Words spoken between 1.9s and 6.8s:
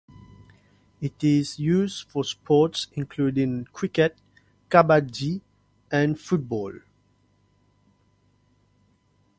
for sports including cricket, kabaddi, and football.